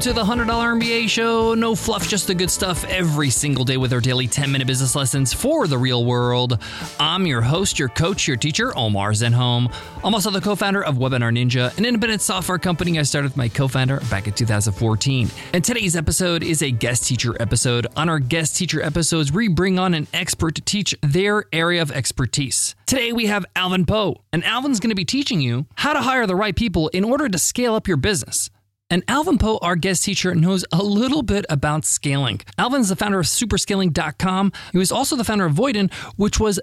[0.00, 1.52] To the $100 MBA show.
[1.52, 4.94] No fluff, just the good stuff every single day with our daily 10 minute business
[4.94, 6.58] lessons for the real world.
[6.98, 9.70] I'm your host, your coach, your teacher, Omar Zenhom.
[10.02, 13.36] I'm also the co founder of Webinar Ninja, an independent software company I started with
[13.36, 15.28] my co founder back in 2014.
[15.52, 17.86] And today's episode is a guest teacher episode.
[17.94, 21.92] On our guest teacher episodes, we bring on an expert to teach their area of
[21.92, 22.74] expertise.
[22.86, 26.26] Today we have Alvin Poh, and Alvin's going to be teaching you how to hire
[26.26, 28.48] the right people in order to scale up your business.
[28.90, 32.40] And Alvin Poh, our guest teacher, knows a little bit about scaling.
[32.58, 34.52] Alvin's the founder of superscaling.com.
[34.72, 36.60] He was also the founder of Vodien, which was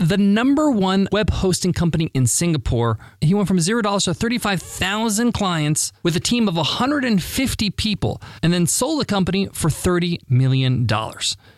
[0.00, 2.98] the number one web hosting company in Singapore.
[3.20, 8.66] He went from $0 to 35,000 clients with a team of 150 people and then
[8.66, 10.88] sold the company for $30 million.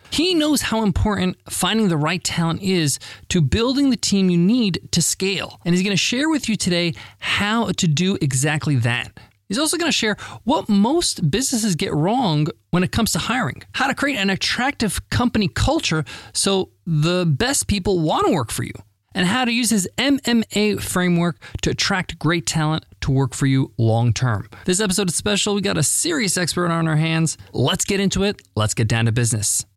[0.09, 2.99] He knows how important finding the right talent is
[3.29, 5.59] to building the team you need to scale.
[5.65, 9.17] And he's going to share with you today how to do exactly that.
[9.53, 13.61] He's also going to share what most businesses get wrong when it comes to hiring,
[13.73, 18.63] how to create an attractive company culture so the best people want to work for
[18.63, 18.73] you,
[19.13, 23.71] and how to use his MMA framework to attract great talent to work for you
[23.77, 24.49] long term.
[24.65, 25.53] This episode is special.
[25.53, 27.37] We got a serious expert on our hands.
[27.51, 28.41] Let's get into it.
[28.55, 29.67] Let's get down to business.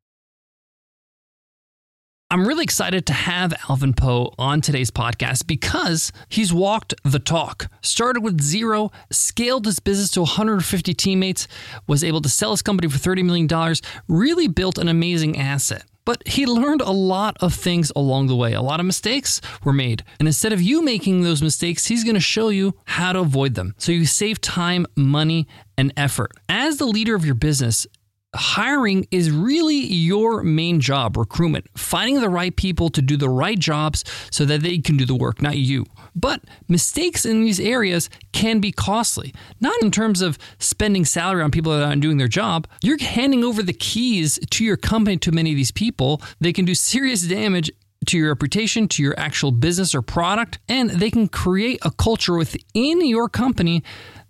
[2.28, 7.68] I'm really excited to have Alvin Poh on today's podcast because he's walked the talk.
[7.82, 11.46] Started with zero, scaled his business to 150 teammates,
[11.86, 13.76] was able to sell his company for $30 million,
[14.08, 15.84] really built an amazing asset.
[16.04, 18.54] But he learned a lot of things along the way.
[18.54, 20.02] A lot of mistakes were made.
[20.18, 23.54] And instead of you making those mistakes, he's going to show you how to avoid
[23.54, 23.74] them.
[23.78, 25.46] So you save time, money,
[25.78, 26.32] and effort.
[26.48, 27.86] As the leader of your business,
[28.34, 33.58] hiring is really your main job recruitment, finding the right people to do the right
[33.58, 35.84] jobs so that they can do the work, not you.
[36.14, 41.50] But mistakes in these areas can be costly, not in terms of spending salary on
[41.50, 42.66] people that aren't doing their job.
[42.82, 46.22] You're handing over the keys to your company to many of these people.
[46.40, 47.70] They can do serious damage
[48.06, 52.36] to your reputation, to your actual business or product, and they can create a culture
[52.36, 53.82] within your company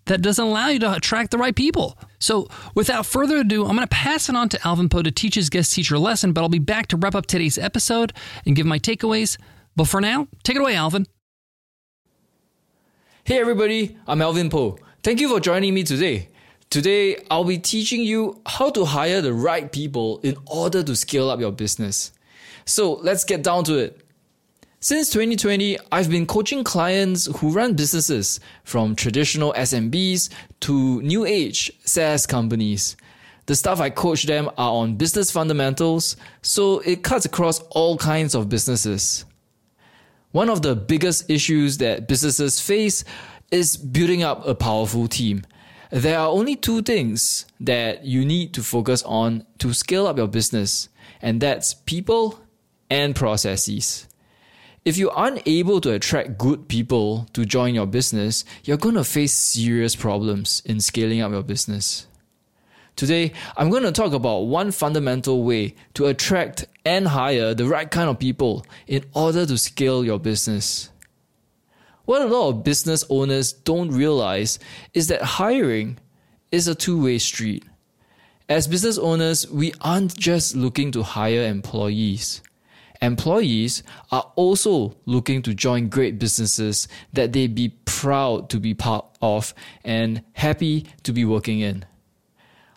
[0.06, 1.98] that doesn't allow you to attract the right people.
[2.18, 5.34] So, without further ado, I'm going to pass it on to Alvin Poh to teach
[5.34, 8.12] his guest teacher lesson, but I'll be back to wrap up today's episode
[8.46, 9.36] and give my takeaways.
[9.74, 11.06] But for now, take it away, Alvin.
[13.24, 14.78] Hey everybody, I'm Alvin Poh.
[15.02, 16.28] Thank you for joining me today.
[16.70, 21.30] Today, I'll be teaching you how to hire the right people in order to scale
[21.30, 22.12] up your business.
[22.64, 24.05] So, let's get down to it.
[24.88, 30.28] Since 2020, I've been coaching clients who run businesses from traditional SMBs
[30.60, 32.96] to new age SaaS companies.
[33.46, 38.36] The stuff I coach them are on business fundamentals, so it cuts across all kinds
[38.36, 39.24] of businesses.
[40.30, 43.02] One of the biggest issues that businesses face
[43.50, 45.44] is building up a powerful team.
[45.90, 50.28] There are only two things that you need to focus on to scale up your
[50.28, 50.88] business,
[51.20, 52.38] and that's people
[52.88, 54.06] and processes.
[54.86, 59.02] If you aren't able to attract good people to join your business, you're going to
[59.02, 62.06] face serious problems in scaling up your business.
[62.94, 67.90] Today, I'm going to talk about one fundamental way to attract and hire the right
[67.90, 70.90] kind of people in order to scale your business.
[72.04, 74.60] What a lot of business owners don't realize
[74.94, 75.98] is that hiring
[76.52, 77.64] is a two way street.
[78.48, 82.40] As business owners, we aren't just looking to hire employees
[83.00, 89.04] employees are also looking to join great businesses that they'd be proud to be part
[89.20, 91.84] of and happy to be working in.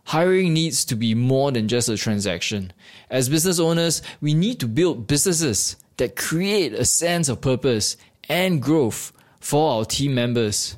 [0.06, 2.74] Hiring needs to be more than just a transaction.
[3.10, 7.96] As business owners, we need to build businesses that create a sense of purpose
[8.28, 10.76] and growth for our team members.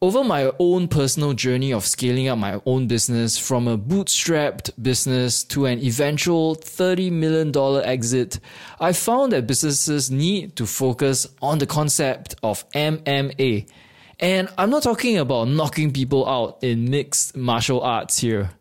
[0.00, 5.42] Over my own personal journey of scaling up my own business from a bootstrapped business
[5.44, 7.52] to an eventual $30 million
[7.84, 8.38] exit,
[8.78, 13.66] I found that businesses need to focus on the concept of MMA.
[14.20, 18.52] And I'm not talking about knocking people out in mixed martial arts here.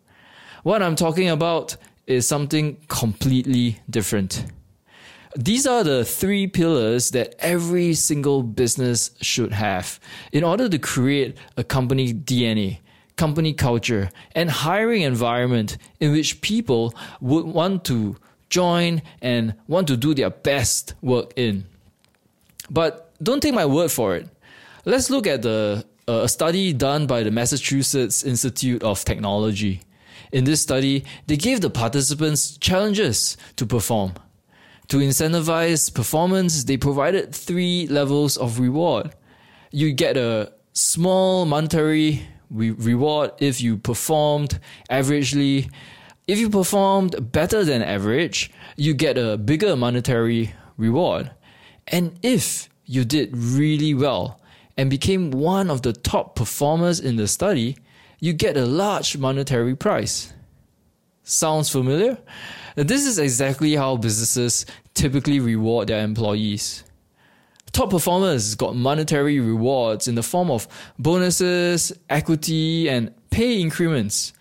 [0.64, 1.78] What I'm talking about
[2.08, 4.44] is something completely different.
[5.36, 10.00] These are the three pillars that every single business should have
[10.32, 12.80] in order to create a company DNA,
[13.18, 18.16] company culture, and hiring environment in which people would want to
[18.50, 21.66] join and want to do their best work in.
[22.70, 24.30] But don't take my word for it.
[24.86, 29.82] Let's look at the uh, a study done by the Massachusetts Institute of Technology.
[30.32, 34.14] In this study, they gave the participants challenges to perform.
[34.90, 39.14] To incentivize performance, they provided three levels of reward.
[39.70, 45.70] You get a small monetary we reward if you performed averagely.
[46.28, 51.32] If you performed better than average, you get a bigger monetary reward.
[51.88, 54.40] And if you did really well
[54.78, 57.78] and became one of the top performers in the study,
[58.20, 60.34] you get a large monetary prize.
[61.30, 62.18] Sounds familiar?
[62.78, 66.86] This is exactly how businesses typically reward their employees.
[67.74, 74.32] Top performers got monetary rewards in the form of bonuses, equity, and pay increments.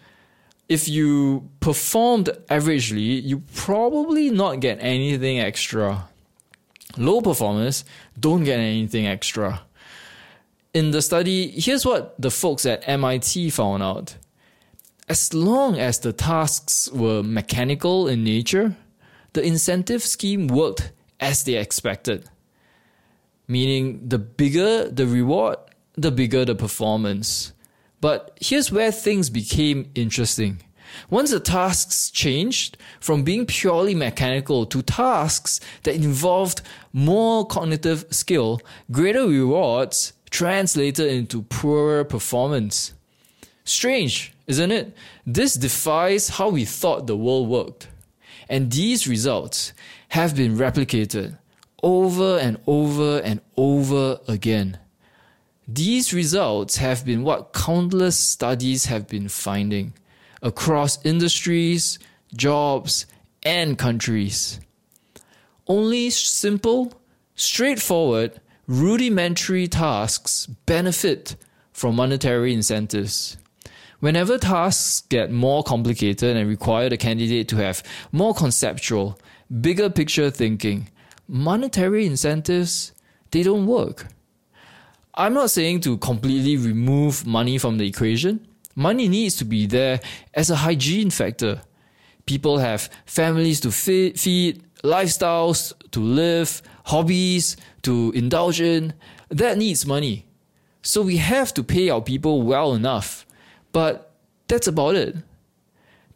[0.68, 6.08] If you performed averagely, you probably not get anything extra.
[6.96, 7.84] Low performers
[8.20, 9.62] don't get anything extra.
[10.72, 14.14] In the study, here's what the folks at MIT found out.
[15.08, 18.76] As long as the tasks were mechanical in nature,
[19.34, 22.28] the incentive scheme worked as they expected.
[23.46, 25.58] Meaning, the bigger the reward,
[25.94, 27.52] the bigger the performance.
[28.00, 30.62] But here's where things became interesting.
[31.08, 36.62] Once the tasks changed from being purely mechanical to tasks that involved
[36.92, 38.60] more cognitive skill,
[38.90, 42.92] greater rewards translated into poorer performance.
[43.64, 44.96] Strange, isn't it?
[45.26, 47.88] This defies how we thought the world worked.
[48.48, 49.72] And these results
[50.08, 51.38] have been replicated
[51.82, 54.78] over and over and over again.
[55.68, 59.94] These results have been what countless studies have been finding
[60.42, 61.98] across industries,
[62.36, 63.06] jobs,
[63.42, 64.60] and countries.
[65.66, 67.00] Only simple,
[67.34, 71.34] straightforward, rudimentary tasks benefit
[71.72, 73.36] from monetary incentives.
[74.00, 77.82] Whenever tasks get more complicated and require the candidate to have
[78.12, 79.18] more conceptual,
[79.60, 80.90] bigger picture thinking,
[81.26, 82.92] monetary incentives
[83.30, 84.06] they don't work.
[85.14, 88.46] I'm not saying to completely remove money from the equation.
[88.74, 90.00] Money needs to be there
[90.34, 91.62] as a hygiene factor.
[92.26, 98.92] People have families to feed, lifestyles to live, hobbies to indulge in.
[99.30, 100.26] That needs money.
[100.82, 103.25] So we have to pay our people well enough.
[103.76, 104.10] But
[104.48, 105.16] that's about it.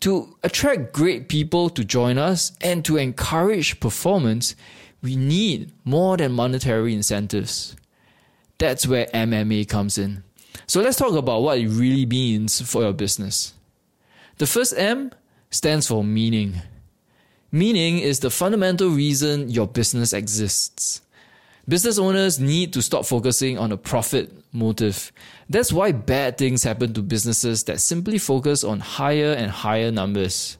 [0.01, 4.57] To attract great people to join us and to encourage performance,
[5.03, 7.77] we need more than monetary incentives.
[8.57, 10.23] That's where MMA comes in.
[10.67, 13.53] So let's talk about what it really means for your business.
[14.39, 15.11] The first M
[15.51, 16.63] stands for meaning.
[17.53, 21.03] Meaning is the fundamental reason your business exists.
[21.69, 25.13] Business owners need to stop focusing on a profit motive.
[25.49, 30.59] That's why bad things happen to businesses that simply focus on higher and higher numbers.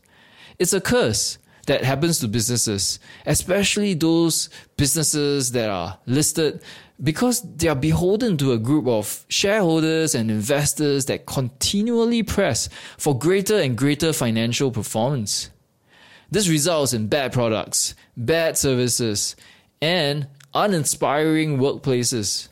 [0.59, 6.63] It's a curse that happens to businesses, especially those businesses that are listed
[7.03, 12.69] because they are beholden to a group of shareholders and investors that continually press
[12.99, 15.51] for greater and greater financial performance.
[16.31, 19.35] This results in bad products, bad services,
[19.81, 22.49] and uninspiring workplaces.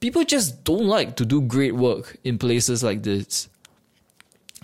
[0.00, 3.48] People just don't like to do great work in places like this.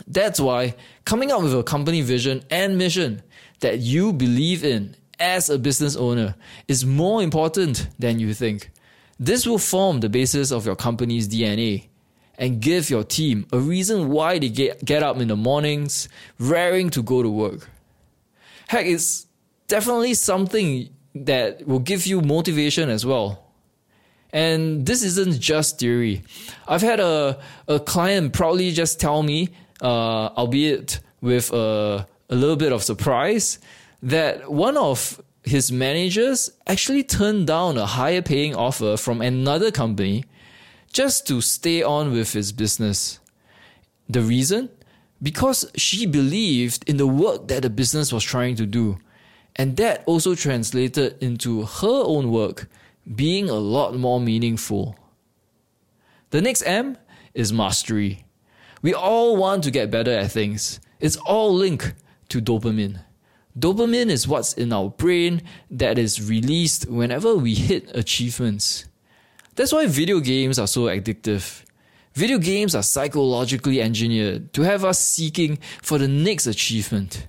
[0.07, 3.23] That's why coming up with a company vision and mission
[3.61, 6.35] that you believe in as a business owner
[6.69, 8.71] is more important than you think.
[9.19, 11.89] This will form the basis of your company's DNA
[12.39, 16.09] and give your team a reason why they get, get up in the mornings,
[16.39, 17.69] raring to go to work.
[18.69, 19.27] Heck, it's
[19.67, 20.89] definitely something
[21.25, 23.45] that will give you motivation as well.
[24.33, 26.23] And this isn't just theory.
[26.67, 29.49] I've had a, a client proudly just tell me,
[29.81, 33.59] uh, albeit with a, a little bit of surprise,
[34.03, 40.25] that one of his managers actually turned down a higher paying offer from another company
[40.93, 43.19] just to stay on with his business.
[44.09, 44.69] The reason?
[45.23, 48.99] Because she believed in the work that the business was trying to do.
[49.57, 52.69] And that also translated into her own work
[53.15, 54.97] being a lot more meaningful.
[56.31, 56.99] The next M
[57.35, 58.25] is mastery.
[58.83, 60.79] We all want to get better at things.
[61.01, 61.95] It's all linked
[62.29, 63.01] to dopamine.
[63.59, 68.85] Dopamine is what's in our brain that is released whenever we hit achievements.
[69.57, 71.65] That's why video games are so addictive.
[72.15, 77.27] Video games are psychologically engineered to have us seeking for the next achievement.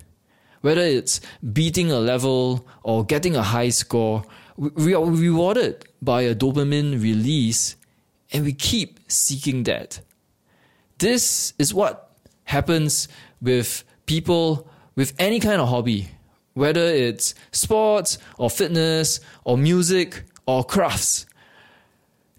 [0.60, 1.20] Whether it's
[1.52, 4.24] beating a level or getting a high score,
[4.56, 7.76] we are rewarded by a dopamine release
[8.32, 10.00] and we keep seeking that.
[10.98, 12.10] This is what
[12.44, 13.08] happens
[13.40, 16.10] with people with any kind of hobby
[16.54, 21.26] whether it's sports or fitness or music or crafts.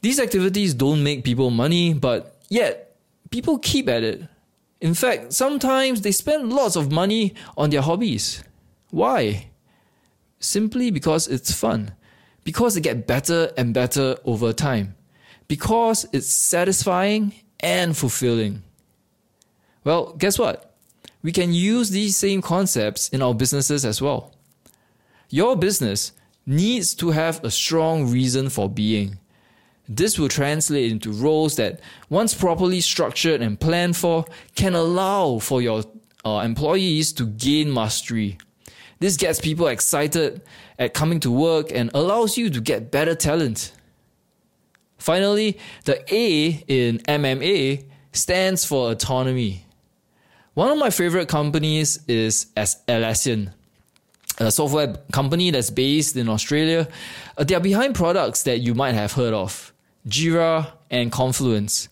[0.02, 2.96] These activities don't make people money, but yet
[3.30, 4.24] people keep at it.
[4.82, 8.44] In fact, sometimes they spend lots of money on their hobbies.
[8.90, 9.52] Why?
[10.40, 11.94] Simply because it's fun.
[12.44, 14.96] Because they get better and better over time.
[15.48, 18.64] Because it's satisfying and fulfilling.
[19.84, 20.76] Well, guess what?
[21.22, 24.34] We can use these same concepts in our businesses as well.
[25.30, 26.12] Your business
[26.48, 29.20] needs to have a strong reason for being.
[29.88, 35.62] This will translate into roles that, once properly structured and planned for, can allow for
[35.62, 35.84] your
[36.24, 38.38] uh, employees to gain mastery.
[39.00, 40.42] This gets people excited
[40.78, 43.74] at coming to work and allows you to get better talent.
[44.98, 49.66] Finally, the A in MMA stands for autonomy.
[50.54, 53.54] One of my favorite companies is Atlassian,
[54.38, 56.88] a software company that's based in Australia.
[57.38, 59.71] Uh, they are behind products that you might have heard of
[60.08, 61.90] Jira and Confluence.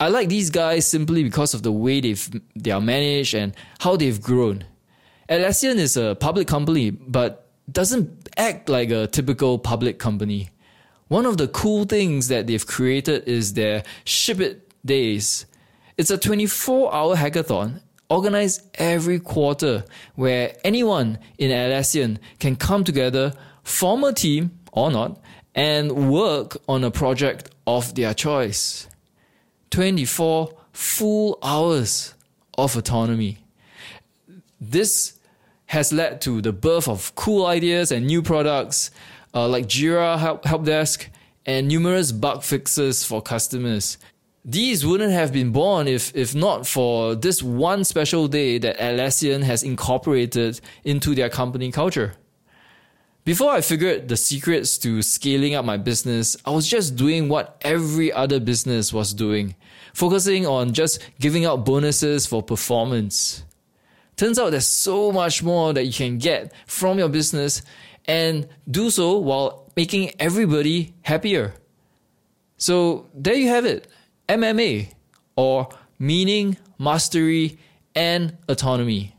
[0.00, 3.96] I like these guys simply because of the way they've, they are managed and how
[3.96, 4.64] they've grown.
[5.28, 10.50] Atlassian is a public company, but doesn't act like a typical public company.
[11.08, 15.46] One of the cool things that they've created is their Ship It Days
[15.96, 19.84] it's a 24 hour hackathon organized every quarter
[20.16, 25.20] where anyone in Atlassian can come together, form a team or not,
[25.54, 28.88] and work on a project of their choice.
[29.70, 32.14] 24 full hours
[32.56, 33.38] of autonomy.
[34.60, 35.18] This
[35.66, 38.90] has led to the birth of cool ideas and new products
[39.34, 41.08] uh, like Jira Help, Help Desk
[41.46, 43.98] and numerous bug fixes for customers
[44.44, 49.42] these wouldn't have been born if, if not for this one special day that Atlassian
[49.42, 52.14] has incorporated into their company culture.
[53.24, 57.56] Before I figured the secrets to scaling up my business, I was just doing what
[57.62, 59.54] every other business was doing,
[59.94, 63.42] focusing on just giving out bonuses for performance.
[64.16, 67.62] Turns out there's so much more that you can get from your business
[68.04, 71.54] and do so while making everybody happier.
[72.58, 73.88] So there you have it.
[74.28, 74.92] MMA,
[75.34, 77.58] or meaning, mastery,
[77.94, 79.16] and autonomy.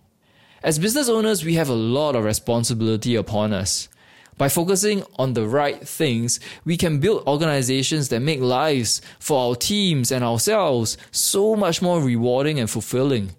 [0.62, 3.90] As business owners, we have a lot of responsibility upon us.
[4.38, 9.56] By focusing on the right things, we can build organizations that make lives for our
[9.56, 13.32] teams and ourselves so much more rewarding and fulfilling.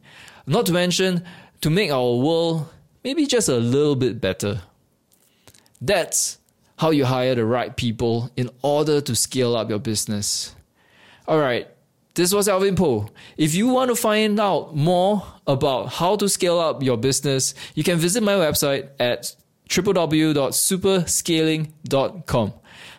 [0.46, 1.22] Not to mention,
[1.60, 2.68] to make our world
[3.04, 4.62] maybe just a little bit better.
[5.80, 6.38] That's
[6.78, 10.54] how you hire the right people in order to scale up your business.
[11.28, 11.68] All right.
[12.14, 13.10] This was Alvin Poh.
[13.36, 17.84] If you want to find out more about how to scale up your business, you
[17.84, 19.36] can visit my website at
[19.68, 22.52] www.superscaling.com.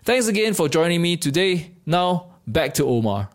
[0.03, 1.71] Thanks again for joining me today.
[1.85, 3.29] Now, back to Omar.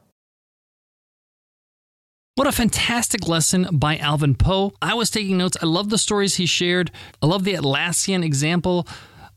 [2.34, 4.72] What a fantastic lesson by Alvin Poh.
[4.80, 5.58] I was taking notes.
[5.60, 6.90] I love the stories he shared.
[7.20, 8.88] I love the Atlassian example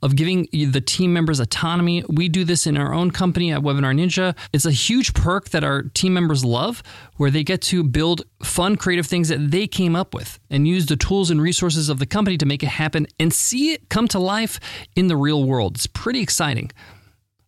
[0.01, 2.03] of giving the team members autonomy.
[2.07, 4.37] We do this in our own company at Webinar Ninja.
[4.53, 6.83] It's a huge perk that our team members love,
[7.17, 10.85] where they get to build fun, creative things that they came up with and use
[10.85, 14.07] the tools and resources of the company to make it happen and see it come
[14.09, 14.59] to life
[14.95, 15.75] in the real world.
[15.75, 16.71] It's pretty exciting.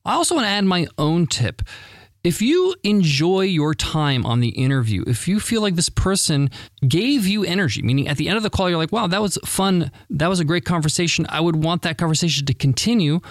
[0.05, 1.61] I also want to add my own tip.
[2.27, 6.49] If you enjoy your time on the interview, if you feel like this person
[6.85, 9.39] gave you energy, meaning at the end of the call, you're like, wow, that was
[9.45, 9.91] fun.
[10.09, 11.25] That was a great conversation.
[11.29, 13.21] I would want that conversation to continue.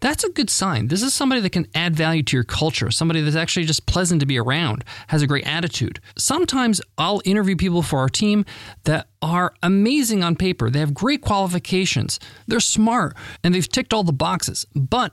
[0.00, 0.88] That's a good sign.
[0.88, 4.20] This is somebody that can add value to your culture, somebody that's actually just pleasant
[4.20, 6.00] to be around, has a great attitude.
[6.16, 8.46] Sometimes I'll interview people for our team
[8.84, 10.70] that are amazing on paper.
[10.70, 13.14] They have great qualifications, they're smart,
[13.44, 14.64] and they've ticked all the boxes.
[14.74, 15.12] But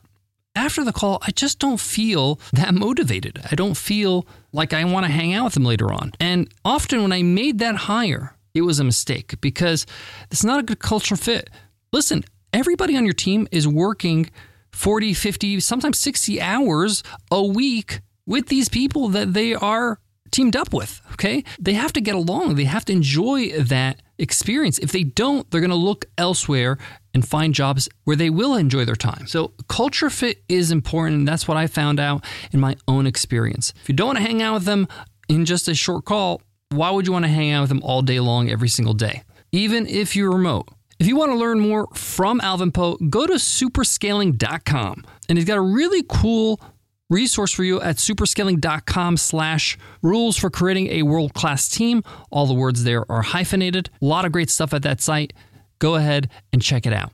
[0.56, 3.42] after the call, I just don't feel that motivated.
[3.52, 6.14] I don't feel like I want to hang out with them later on.
[6.20, 9.86] And often when I made that hire, it was a mistake because
[10.32, 11.50] it's not a good culture fit.
[11.92, 14.30] Listen, everybody on your team is working
[14.72, 20.00] 40, 50, sometimes 60 hours a week with these people that they are
[20.32, 21.02] teamed up with.
[21.14, 21.44] Okay.
[21.60, 24.77] They have to get along, they have to enjoy that experience.
[24.79, 26.77] If they don't, they're going to look elsewhere
[27.13, 29.27] and find jobs where they will enjoy their time.
[29.27, 31.19] So, culture fit is important.
[31.19, 33.74] And that's what I found out in my own experience.
[33.81, 34.88] If you don't want to hang out with them
[35.29, 38.01] in just a short call, why would you want to hang out with them all
[38.01, 39.24] day long, every single day?
[39.51, 40.67] Even if you're remote.
[40.98, 45.03] If you want to learn more from Alvin Poh, go to superscaling.com.
[45.27, 46.62] And he's got a really cool
[47.10, 52.04] resource for you at superscaling.com slash rules for creating a world-class team.
[52.32, 53.90] All the words there are hyphenated.
[54.02, 55.34] A lot of great stuff at that site.
[55.80, 57.12] Go ahead and check it out.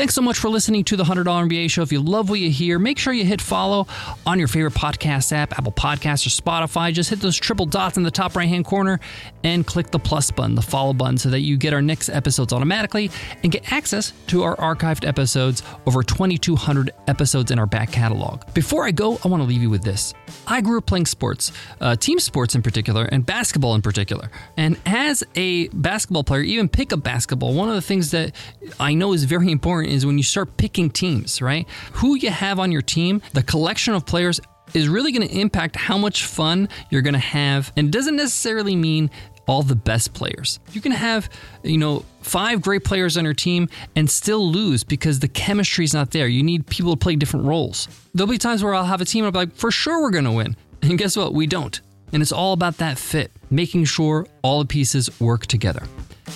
[0.00, 1.82] Thanks so much for listening to the $100 MBA show.
[1.82, 3.86] If you love what you hear, make sure you hit follow
[4.24, 6.90] on your favorite podcast app, Apple Podcasts or Spotify.
[6.90, 8.98] Just hit those triple dots in the top right hand corner
[9.44, 12.54] and click the plus button, the follow button, so that you get our next episodes
[12.54, 13.10] automatically
[13.42, 18.40] and get access to our archived episodes, over 2,200 episodes in our back catalog.
[18.54, 20.14] Before I go, I want to leave you with this.
[20.46, 21.52] I grew up playing sports,
[21.82, 24.30] uh, team sports in particular, and basketball in particular.
[24.56, 28.34] And as a basketball player, even pick up basketball, one of the things that
[28.78, 31.68] I know is very important is when you start picking teams, right?
[31.94, 34.40] Who you have on your team, the collection of players
[34.74, 37.72] is really going to impact how much fun you're going to have.
[37.76, 39.10] And doesn't necessarily mean
[39.46, 40.60] all the best players.
[40.72, 41.28] You can have,
[41.64, 45.92] you know, five great players on your team and still lose because the chemistry is
[45.92, 46.28] not there.
[46.28, 47.88] You need people to play different roles.
[48.14, 50.10] There'll be times where I'll have a team and I'll be like, for sure we're
[50.10, 50.56] going to win.
[50.82, 51.34] And guess what?
[51.34, 51.78] We don't.
[52.10, 55.82] And it's all about that fit, making sure all the pieces work together.